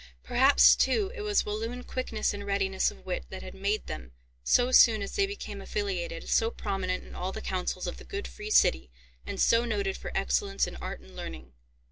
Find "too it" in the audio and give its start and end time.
0.75-1.21